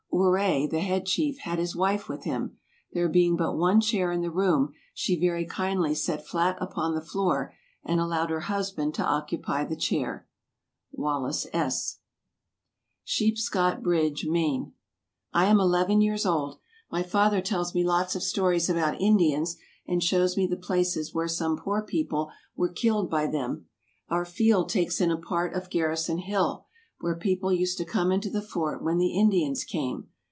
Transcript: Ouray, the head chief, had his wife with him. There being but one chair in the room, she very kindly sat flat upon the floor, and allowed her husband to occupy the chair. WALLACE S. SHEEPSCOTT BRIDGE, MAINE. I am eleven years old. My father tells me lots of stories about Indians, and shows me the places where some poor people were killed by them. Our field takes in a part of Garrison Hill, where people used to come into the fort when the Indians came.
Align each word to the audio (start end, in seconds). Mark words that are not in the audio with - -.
Ouray, 0.13 0.67
the 0.67 0.81
head 0.81 1.07
chief, 1.07 1.39
had 1.39 1.57
his 1.57 1.75
wife 1.75 2.07
with 2.07 2.25
him. 2.25 2.57
There 2.93 3.09
being 3.09 3.35
but 3.35 3.53
one 3.57 3.81
chair 3.81 4.11
in 4.11 4.21
the 4.21 4.29
room, 4.29 4.73
she 4.93 5.19
very 5.19 5.45
kindly 5.45 5.95
sat 5.95 6.25
flat 6.27 6.57
upon 6.61 6.93
the 6.93 7.01
floor, 7.01 7.55
and 7.83 7.99
allowed 7.99 8.29
her 8.29 8.41
husband 8.41 8.93
to 8.95 9.05
occupy 9.05 9.63
the 9.65 9.75
chair. 9.75 10.27
WALLACE 10.91 11.47
S. 11.53 12.01
SHEEPSCOTT 13.03 13.81
BRIDGE, 13.81 14.27
MAINE. 14.27 14.73
I 15.33 15.45
am 15.45 15.59
eleven 15.59 16.01
years 16.01 16.25
old. 16.25 16.59
My 16.91 17.01
father 17.01 17.41
tells 17.41 17.73
me 17.73 17.83
lots 17.83 18.15
of 18.15 18.21
stories 18.21 18.69
about 18.69 19.01
Indians, 19.01 19.57
and 19.87 20.03
shows 20.03 20.37
me 20.37 20.45
the 20.45 20.55
places 20.55 21.15
where 21.15 21.27
some 21.29 21.57
poor 21.57 21.81
people 21.81 22.29
were 22.55 22.69
killed 22.69 23.09
by 23.09 23.25
them. 23.25 23.65
Our 24.09 24.25
field 24.25 24.69
takes 24.69 25.01
in 25.01 25.09
a 25.09 25.17
part 25.17 25.53
of 25.55 25.71
Garrison 25.71 26.19
Hill, 26.19 26.67
where 26.99 27.15
people 27.15 27.51
used 27.51 27.79
to 27.79 27.83
come 27.85 28.11
into 28.11 28.29
the 28.29 28.43
fort 28.43 28.79
when 28.83 28.99
the 28.99 29.17
Indians 29.17 29.63
came. 29.63 30.07